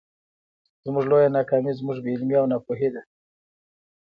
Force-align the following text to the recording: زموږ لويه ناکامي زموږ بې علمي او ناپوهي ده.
زموږ 0.85 1.05
لويه 1.11 1.29
ناکامي 1.37 1.73
زموږ 1.79 1.97
بې 2.03 2.11
علمي 2.15 2.35
او 2.41 2.45
ناپوهي 2.51 2.89
ده. 2.93 3.01